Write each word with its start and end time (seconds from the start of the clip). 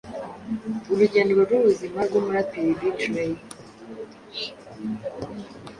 Urugendo 0.91 1.31
rw’ubuzima 1.45 1.99
bw’umuraperi 2.07 2.71
B-Threy 2.79 3.35